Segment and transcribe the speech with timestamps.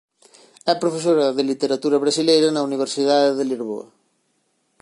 [0.71, 3.85] É profesora de Literatura brasileira na Universidade de Lisboa.